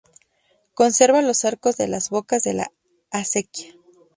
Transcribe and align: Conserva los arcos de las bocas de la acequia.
Conserva 0.73 1.21
los 1.21 1.45
arcos 1.45 1.77
de 1.77 1.87
las 1.87 2.09
bocas 2.09 2.41
de 2.41 2.55
la 2.55 2.71
acequia. 3.11 3.75